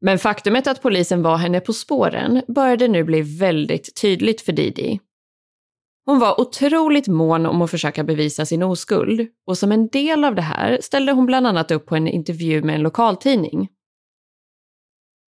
[0.00, 5.00] Men faktumet att polisen var henne på spåren började nu bli väldigt tydligt för Didi
[6.06, 10.34] hon var otroligt mån om att försöka bevisa sin oskuld och som en del av
[10.34, 13.68] det här ställde hon bland annat upp på en intervju med en lokaltidning.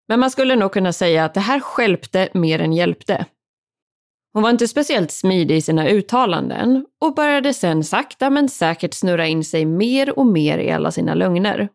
[0.07, 3.25] Men man skulle nog kunna säga att det här skälpte mer än hjälpte.
[4.34, 9.27] Hon var inte speciellt smidig i sina uttalanden och började sen sakta men säkert snurra
[9.27, 11.69] in sig mer och mer i alla sina lögner.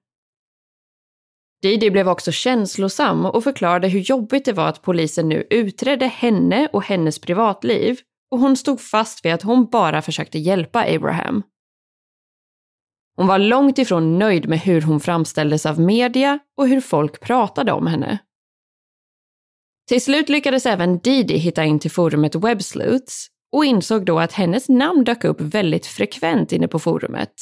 [1.63, 6.69] Didi blev också känslosam och förklarade hur jobbigt det var att polisen nu utredde henne
[6.73, 8.01] och hennes privatliv
[8.37, 11.43] och hon stod fast vid att hon bara försökte hjälpa Abraham.
[13.17, 17.73] Hon var långt ifrån nöjd med hur hon framställdes av media och hur folk pratade
[17.73, 18.19] om henne.
[19.89, 24.69] Till slut lyckades även Didi hitta in till forumet Websleuths och insåg då att hennes
[24.69, 27.33] namn dök upp väldigt frekvent inne på forumet.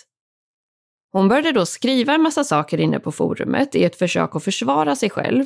[1.13, 4.97] Hon började då skriva en massa saker inne på forumet i ett försök att försvara
[4.97, 5.45] sig själv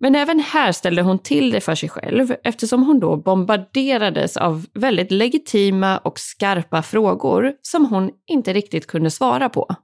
[0.00, 4.66] men även här ställde hon till det för sig själv eftersom hon då bombarderades av
[4.74, 9.74] väldigt legitima och skarpa frågor som hon inte riktigt kunde svara på.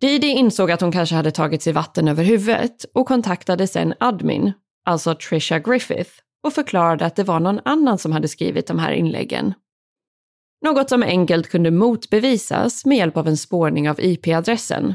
[0.00, 4.52] Didi insåg att hon kanske hade tagit sig vatten över huvudet och kontaktade sen admin,
[4.84, 6.10] alltså Trisha Griffith,
[6.42, 9.54] och förklarade att det var någon annan som hade skrivit de här inläggen.
[10.64, 14.94] Något som enkelt kunde motbevisas med hjälp av en spårning av IP-adressen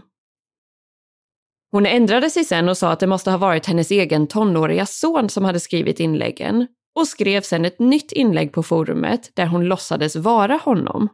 [1.72, 5.30] hon ändrade sig sen och sa att det måste ha varit hennes egen tonåriga son
[5.30, 10.16] som hade skrivit inläggen och skrev sen ett nytt inlägg på forumet där hon låtsades
[10.16, 11.10] vara honom.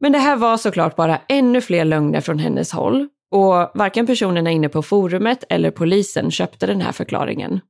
[0.00, 4.50] Men det här var såklart bara ännu fler lögner från hennes håll och varken personerna
[4.50, 7.60] inne på forumet eller polisen köpte den här förklaringen.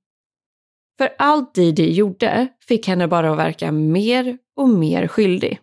[0.98, 5.58] För allt Didi gjorde fick henne bara att verka mer och mer skyldig.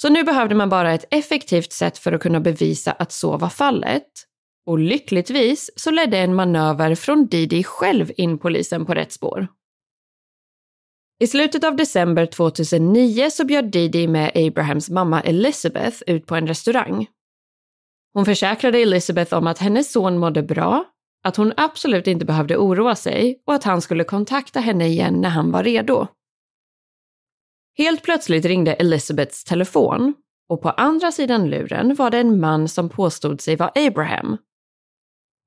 [0.00, 3.48] Så nu behövde man bara ett effektivt sätt för att kunna bevisa att så var
[3.48, 4.06] fallet.
[4.66, 9.48] Och lyckligtvis så ledde en manöver från Didi själv in polisen på rätt spår.
[11.20, 16.46] I slutet av december 2009 så bjöd Didi med Abrahams mamma Elizabeth ut på en
[16.46, 17.06] restaurang.
[18.14, 20.84] Hon försäkrade Elizabeth om att hennes son mådde bra,
[21.24, 25.28] att hon absolut inte behövde oroa sig och att han skulle kontakta henne igen när
[25.28, 26.06] han var redo.
[27.78, 30.14] Helt plötsligt ringde Elizabeths telefon
[30.48, 34.36] och på andra sidan luren var det en man som påstod sig vara Abraham.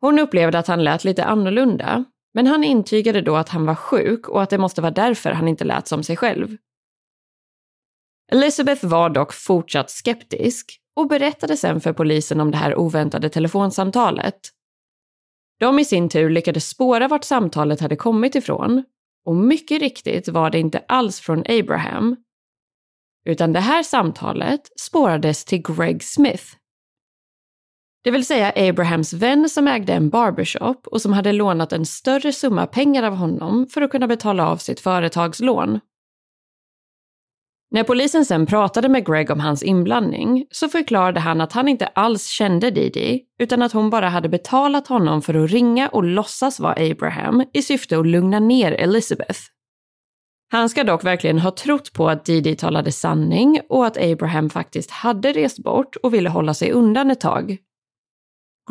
[0.02, 4.30] Hon upplevde att han lät lite annorlunda, men han intygade då att han var sjuk
[4.30, 6.58] och att det måste vara därför han inte lät som sig själv.
[8.32, 14.39] Elizabeth var dock fortsatt skeptisk och berättade sen för polisen om det här oväntade telefonsamtalet.
[15.60, 18.84] De i sin tur lyckades spåra vart samtalet hade kommit ifrån
[19.25, 22.15] och mycket riktigt var det inte alls från Abraham.
[23.25, 26.43] Utan det här samtalet spårades till Greg Smith.
[28.03, 32.34] Det vill säga Abrahams vän som ägde en barbershop och som hade lånat en större
[32.34, 35.79] summa pengar av honom för att kunna betala av sitt företagslån.
[37.73, 41.88] När polisen sen pratade med Greg om hans inblandning så förklarade han att han inte
[41.88, 46.60] alls kände Didi utan att hon bara hade betalat honom för att ringa och låtsas
[46.60, 49.39] vara Abraham i syfte att lugna ner Elizabeth.
[50.51, 54.91] Han ska dock verkligen ha trott på att Didi talade sanning och att Abraham faktiskt
[54.91, 57.58] hade rest bort och ville hålla sig undan ett tag.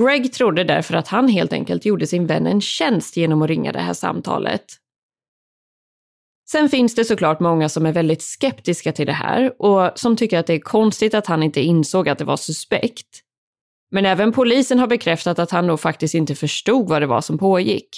[0.00, 3.72] Greg trodde därför att han helt enkelt gjorde sin vän en tjänst genom att ringa
[3.72, 4.64] det här samtalet.
[6.52, 10.38] Sen finns det såklart många som är väldigt skeptiska till det här och som tycker
[10.38, 13.06] att det är konstigt att han inte insåg att det var suspekt.
[13.90, 17.38] Men även polisen har bekräftat att han nog faktiskt inte förstod vad det var som
[17.38, 17.88] pågick.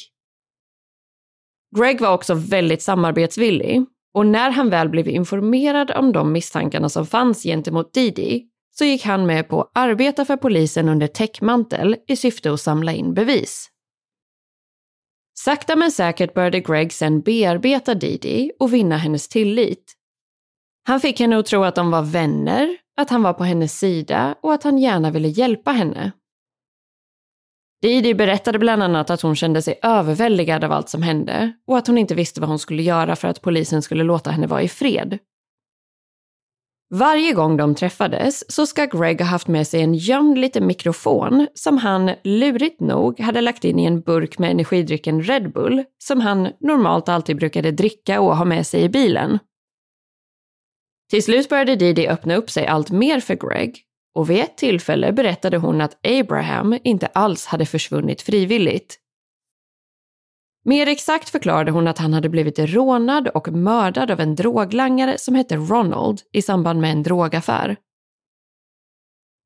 [1.77, 3.85] Greg var också väldigt samarbetsvillig
[4.15, 9.05] och när han väl blev informerad om de misstankarna som fanns gentemot Didi så gick
[9.05, 13.72] han med på att arbeta för polisen under täckmantel i syfte att samla in bevis.
[15.45, 19.93] Sakta men säkert började Greg sen bearbeta Didi och vinna hennes tillit.
[20.88, 24.34] Han fick henne att tro att de var vänner, att han var på hennes sida
[24.43, 26.12] och att han gärna ville hjälpa henne.
[27.82, 31.86] Didi berättade bland annat att hon kände sig överväldigad av allt som hände och att
[31.86, 34.68] hon inte visste vad hon skulle göra för att polisen skulle låta henne vara i
[34.68, 35.18] fred.
[36.95, 41.47] Varje gång de träffades så ska Greg ha haft med sig en gömd liten mikrofon
[41.55, 46.20] som han lurigt nog hade lagt in i en burk med energidrycken Red Bull som
[46.20, 49.38] han normalt alltid brukade dricka och ha med sig i bilen.
[51.11, 53.82] Till slut började Didi öppna upp sig allt mer för Greg
[54.14, 58.99] och vid ett tillfälle berättade hon att Abraham inte alls hade försvunnit frivilligt.
[60.65, 65.35] Mer exakt förklarade hon att han hade blivit rånad och mördad av en droglangare som
[65.35, 67.77] hette Ronald i samband med en drogaffär.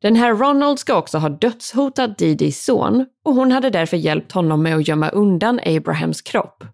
[0.02, 4.62] Den här Ronald ska också ha dödshotat Didis son och hon hade därför hjälpt honom
[4.62, 6.64] med att gömma undan Abrahams kropp.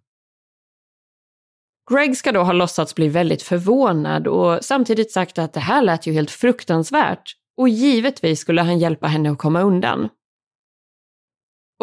[1.90, 6.06] Greg ska då ha låtsats bli väldigt förvånad och samtidigt sagt att det här lät
[6.06, 10.08] ju helt fruktansvärt och givetvis skulle han hjälpa henne att komma undan.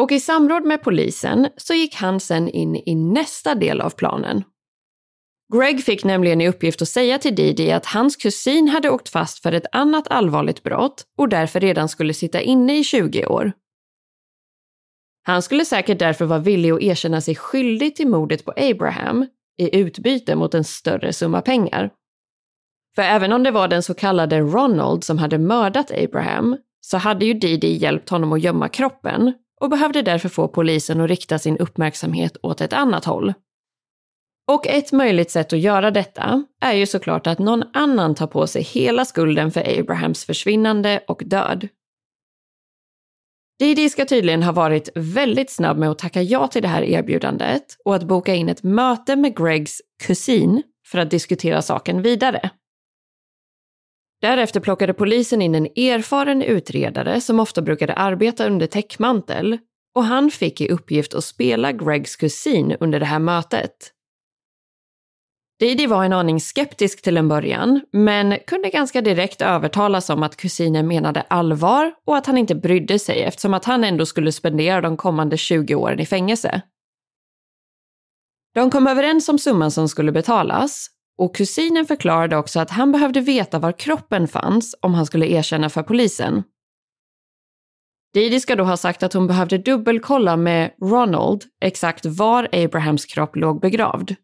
[0.00, 4.44] Och i samråd med polisen så gick han sen in i nästa del av planen.
[5.54, 9.42] Greg fick nämligen i uppgift att säga till Didi att hans kusin hade åkt fast
[9.42, 13.52] för ett annat allvarligt brott och därför redan skulle sitta inne i 20 år.
[15.22, 19.26] Han skulle säkert därför vara villig att erkänna sig skyldig till mordet på Abraham
[19.58, 21.90] i utbyte mot en större summa pengar.
[22.94, 27.24] För även om det var den så kallade Ronald som hade mördat Abraham så hade
[27.24, 31.56] ju Didi hjälpt honom att gömma kroppen och behövde därför få polisen att rikta sin
[31.56, 33.34] uppmärksamhet åt ett annat håll.
[34.52, 38.46] Och ett möjligt sätt att göra detta är ju såklart att någon annan tar på
[38.46, 41.68] sig hela skulden för Abrahams försvinnande och död.
[43.58, 47.76] Didi ska tydligen ha varit väldigt snabb med att tacka ja till det här erbjudandet
[47.84, 52.50] och att boka in ett möte med Gregs kusin för att diskutera saken vidare.
[54.20, 59.58] Därefter plockade polisen in en erfaren utredare som ofta brukade arbeta under täckmantel
[59.94, 63.92] och han fick i uppgift att spela Gregs kusin under det här mötet.
[65.60, 70.36] Didi var en aning skeptisk till en början, men kunde ganska direkt övertalas om att
[70.36, 74.80] kusinen menade allvar och att han inte brydde sig eftersom att han ändå skulle spendera
[74.80, 76.62] de kommande 20 åren i fängelse.
[78.54, 80.86] De kom överens om summan som skulle betalas
[81.20, 85.70] och kusinen förklarade också att han behövde veta var kroppen fanns om han skulle erkänna
[85.70, 86.42] för polisen.
[88.14, 93.36] Didi ska då ha sagt att hon behövde dubbelkolla med Ronald exakt var Abrahams kropp
[93.36, 94.14] låg begravd.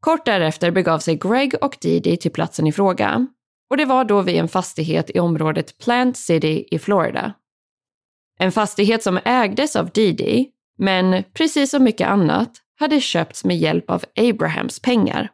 [0.00, 3.26] Kort därefter begav sig Greg och Didi till platsen i fråga
[3.70, 7.32] och det var då vid en fastighet i området Plant City i Florida.
[8.38, 13.90] En fastighet som ägdes av Didi, men precis som mycket annat hade köpts med hjälp
[13.90, 15.30] av Abrahams pengar.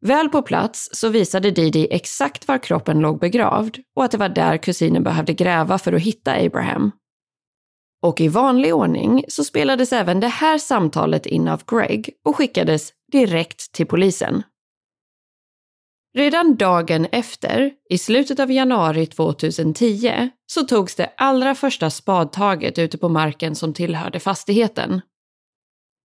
[0.00, 4.28] Väl på plats så visade Didi exakt var kroppen låg begravd och att det var
[4.28, 6.90] där kusinen behövde gräva för att hitta Abraham.
[8.02, 12.92] Och i vanlig ordning så spelades även det här samtalet in av Greg och skickades
[13.12, 14.42] direkt till polisen.
[16.14, 22.98] Redan dagen efter, i slutet av januari 2010, så togs det allra första spadtaget ute
[22.98, 25.00] på marken som tillhörde fastigheten.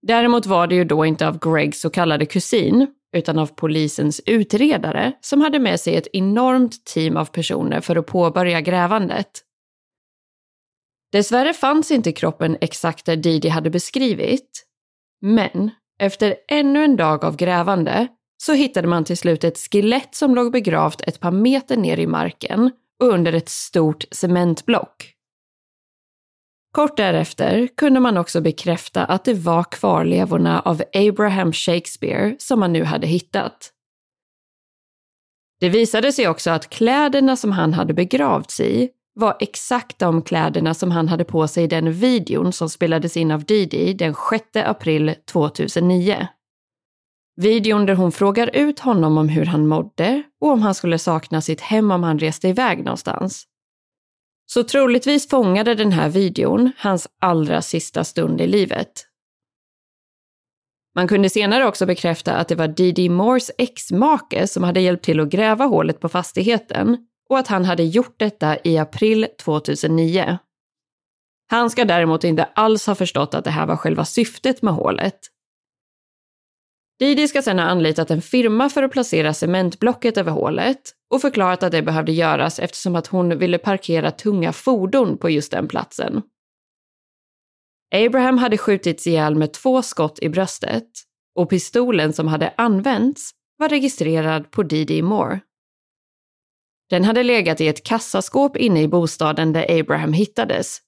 [0.06, 2.86] Däremot var det ju då inte av Gregs så kallade kusin,
[3.16, 8.06] utan av polisens utredare som hade med sig ett enormt team av personer för att
[8.06, 9.30] påbörja grävandet.
[11.12, 14.64] Dessvärre fanns inte kroppen exakt där Didi hade beskrivit,
[15.20, 20.34] men efter ännu en dag av grävande så hittade man till slut ett skelett som
[20.34, 25.13] låg begravt ett par meter ner i marken och under ett stort cementblock.
[26.74, 32.72] Kort därefter kunde man också bekräfta att det var kvarlevorna av Abraham Shakespeare som man
[32.72, 33.70] nu hade hittat.
[35.60, 40.74] Det visade sig också att kläderna som han hade begravts i var exakt de kläderna
[40.74, 44.44] som han hade på sig i den videon som spelades in av Didi den 6
[44.54, 46.28] april 2009.
[47.36, 51.40] Videon där hon frågar ut honom om hur han mådde och om han skulle sakna
[51.40, 53.46] sitt hem om han reste iväg någonstans.
[54.46, 59.06] Så troligtvis fångade den här videon hans allra sista stund i livet.
[60.94, 65.20] Man kunde senare också bekräfta att det var Didi Moores ex-make som hade hjälpt till
[65.20, 70.38] att gräva hålet på fastigheten och att han hade gjort detta i april 2009.
[71.50, 75.18] Han ska däremot inte alls ha förstått att det här var själva syftet med hålet.
[77.04, 81.62] Didi ska sedan ha anlitat en firma för att placera cementblocket över hålet och förklarat
[81.62, 86.22] att det behövde göras eftersom att hon ville parkera tunga fordon på just den platsen.
[87.94, 90.88] Abraham hade skjutits ihjäl med två skott i bröstet
[91.34, 95.40] och pistolen som hade använts var registrerad på Didi Moore.
[96.90, 100.78] Den hade legat i ett kassaskåp inne i bostaden där Abraham hittades.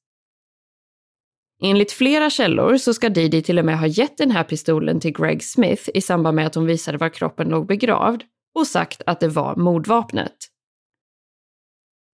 [1.62, 5.12] Enligt flera källor så ska Didi till och med ha gett den här pistolen till
[5.12, 8.22] Greg Smith i samband med att hon visade var kroppen låg begravd
[8.54, 10.36] och sagt att det var mordvapnet.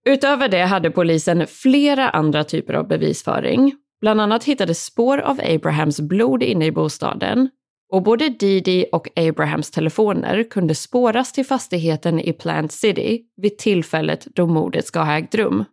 [0.09, 3.75] Utöver det hade polisen flera andra typer av bevisföring.
[4.01, 7.51] Bland annat hittades spår av Abrahams blod inne i bostaden
[7.93, 14.27] och både Didi och Abrahams telefoner kunde spåras till fastigheten i Plant City vid tillfället
[14.35, 15.65] då mordet ska ha ägt rum.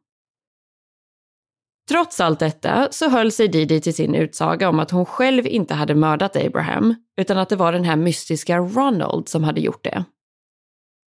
[1.90, 5.74] Trots allt detta så höll sig Didi till sin utsaga om att hon själv inte
[5.74, 10.04] hade mördat Abraham, utan att det var den här mystiska Ronald som hade gjort det.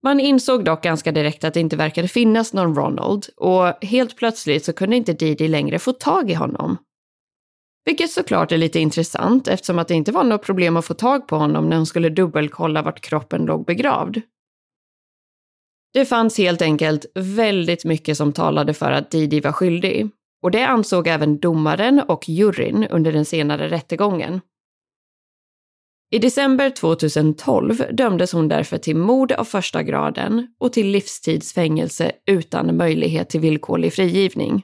[0.03, 4.65] Man insåg dock ganska direkt att det inte verkade finnas någon Ronald och helt plötsligt
[4.65, 6.77] så kunde inte Didi längre få tag i honom.
[7.85, 11.29] Vilket såklart är lite intressant eftersom att det inte var något problem att få tag
[11.29, 14.21] på honom när hon skulle dubbelkolla vart kroppen låg begravd.
[15.93, 20.11] Det fanns helt enkelt väldigt mycket som talade för att Didi var skyldig
[20.43, 24.41] och det ansåg även domaren och juryn under den senare rättegången.
[26.13, 32.77] I december 2012 dömdes hon därför till mord av första graden och till livstidsfängelse utan
[32.77, 34.63] möjlighet till villkorlig frigivning.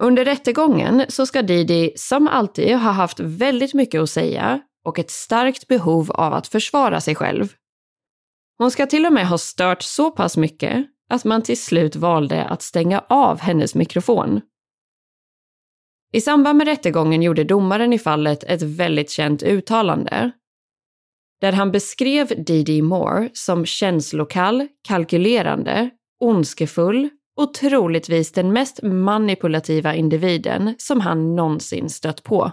[0.00, 5.10] Under rättegången så ska Didi som alltid ha haft väldigt mycket att säga och ett
[5.10, 7.52] starkt behov av att försvara sig själv.
[8.58, 12.44] Hon ska till och med ha stört så pass mycket att man till slut valde
[12.44, 14.40] att stänga av hennes mikrofon.
[16.12, 20.32] I samband med rättegången gjorde domaren i fallet ett väldigt känt uttalande
[21.40, 25.90] där han beskrev Didi Moore som känslokall, kalkylerande,
[26.20, 32.52] ondskefull och troligtvis den mest manipulativa individen som han någonsin stött på.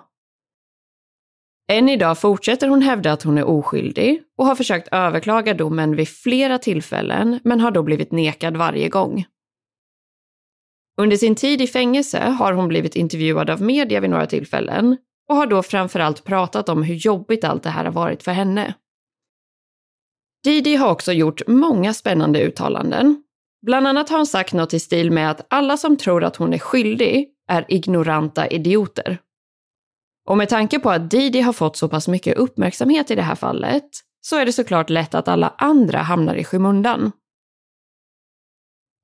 [1.72, 6.10] Än idag fortsätter hon hävda att hon är oskyldig och har försökt överklaga domen vid
[6.10, 9.26] flera tillfällen men har då blivit nekad varje gång.
[11.02, 14.98] Under sin tid i fängelse har hon blivit intervjuad av media vid några tillfällen
[15.30, 18.74] och har då framförallt pratat om hur jobbigt allt det här har varit för henne.
[20.44, 23.24] Didi har också gjort många spännande uttalanden.
[23.66, 26.54] Bland annat har hon sagt något i stil med att alla som tror att hon
[26.54, 29.18] är skyldig är ignoranta idioter.
[30.28, 33.36] Och med tanke på att Didi har fått så pass mycket uppmärksamhet i det här
[33.36, 33.90] fallet
[34.22, 37.12] så är det såklart lätt att alla andra hamnar i skymundan.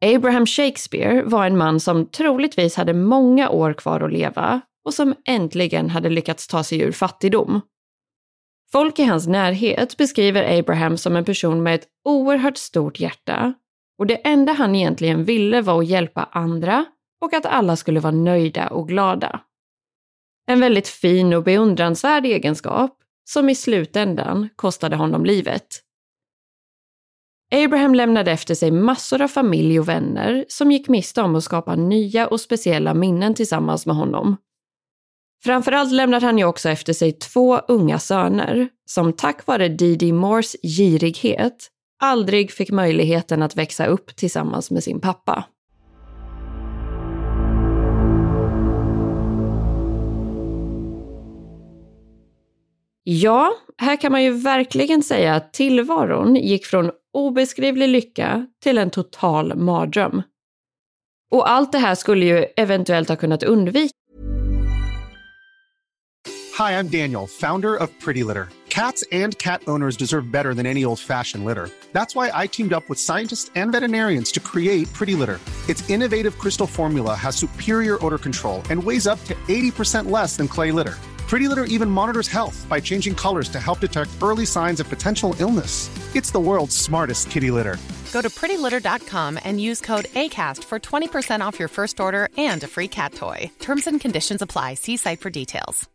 [0.06, 5.16] Abraham Shakespeare var en man som troligtvis hade många år kvar att leva och som
[5.28, 7.62] äntligen hade lyckats ta sig ur fattigdom.
[8.72, 13.54] Folk i hans närhet beskriver Abraham som en person med ett oerhört stort hjärta
[14.00, 16.86] och det enda han egentligen ville var att hjälpa andra
[17.22, 19.40] och att alla skulle vara nöjda och glada.
[20.48, 25.68] En väldigt fin och beundransvärd egenskap som i slutändan kostade honom livet.
[27.52, 31.76] Abraham lämnade efter sig massor av familj och vänner som gick miste om att skapa
[31.76, 34.38] nya och speciella minnen tillsammans med honom.
[35.44, 40.56] Framförallt lämnade han ju också efter sig två unga söner som tack vare Didi Moores
[40.64, 45.44] girighet aldrig fick möjligheten att växa upp tillsammans med sin pappa.
[53.10, 58.90] Ja, här kan man ju verkligen säga att tillvaron gick från obeskrivlig lycka till en
[58.90, 60.22] total mardröm.
[61.32, 63.92] Och allt det här skulle ju eventuellt ha kunnat undvikas.
[66.60, 68.48] Hej, jag Daniel, founder of Pretty Litter.
[68.70, 71.70] Cats and cat owners deserve better than any old-fashioned litter.
[71.94, 75.40] That's why I teamed up with scientists and veterinarians to create Pretty Litter.
[75.70, 80.48] Its innovative crystal formula has superior odor control and weighs up to 80% less than
[80.48, 80.96] clay litter.
[81.28, 85.36] Pretty Litter even monitors health by changing colors to help detect early signs of potential
[85.40, 85.90] illness.
[86.16, 87.78] It's the world's smartest kitty litter.
[88.14, 92.68] Go to prettylitter.com and use code ACAST for 20% off your first order and a
[92.68, 93.52] free cat toy.
[93.60, 94.76] Terms and conditions apply.
[94.76, 95.90] See site for details.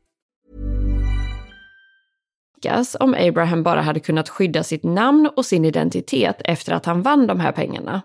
[3.01, 7.27] om Abraham bara hade kunnat skydda sitt namn och sin identitet efter att han vann
[7.27, 8.03] de här pengarna.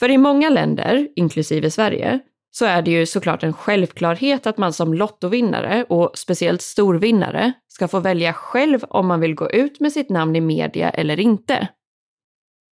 [0.00, 2.20] För i många länder, inklusive Sverige,
[2.54, 7.88] så är det ju såklart en självklarhet att man som lottovinnare och speciellt storvinnare ska
[7.88, 11.68] få välja själv om man vill gå ut med sitt namn i media eller inte.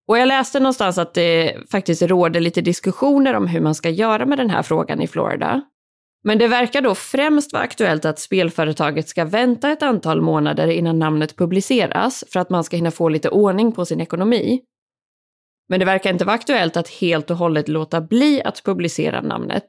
[0.08, 4.26] Och jag läste någonstans att det faktiskt råder lite diskussioner om hur man ska göra
[4.26, 5.62] med den här frågan i Florida.
[6.24, 11.00] Men det verkar då främst vara aktuellt att spelföretaget ska vänta ett antal månader innan
[11.00, 14.62] namnet publiceras för att man ska hinna få lite ordning på sin ekonomi.
[15.70, 19.68] Men det verkar inte vara aktuellt att helt och hållet låta bli att publicera namnet.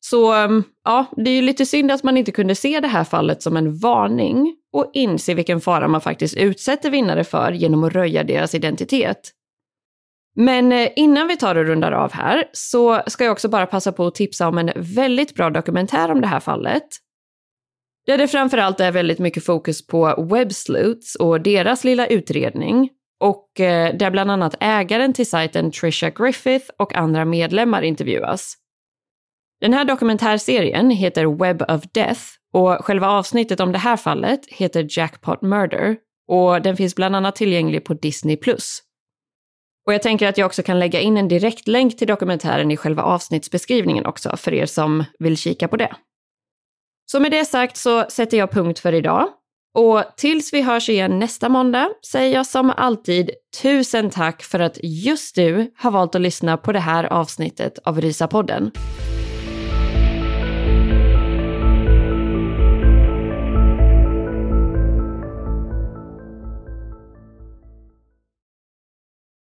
[0.00, 3.04] Så ehm, ja, det är ju lite synd att man inte kunde se det här
[3.04, 7.92] fallet som en varning och inse vilken fara man faktiskt utsätter vinnare för genom att
[7.92, 9.30] röja deras identitet.
[10.36, 13.92] Men eh, innan vi tar och rundar av här så ska jag också bara passa
[13.92, 16.86] på att tipsa om en väldigt bra dokumentär om det här fallet.
[18.06, 22.90] Där det framförallt är väldigt mycket fokus på Websleuths och deras lilla utredning
[23.20, 28.54] och eh, där bland annat ägaren till sajten Trisha Griffith och andra medlemmar intervjuas.
[29.60, 32.20] Den här dokumentärserien heter Web of Death
[32.52, 35.96] och själva avsnittet om det här fallet heter Jackpot Murder
[36.28, 38.38] och den finns bland annat tillgänglig på Disney+.
[39.86, 43.02] Och jag tänker att jag också kan lägga in en direktlänk till dokumentären i själva
[43.02, 45.96] avsnittsbeskrivningen också för er som vill kika på det.
[47.06, 49.28] Så med det sagt så sätter jag punkt för idag.
[49.76, 53.30] Och tills vi hörs igen nästa måndag säger jag som alltid
[53.62, 58.00] tusen tack för att just du har valt att lyssna på det här avsnittet av
[58.00, 58.70] Rysapodden.
[58.70, 59.25] podden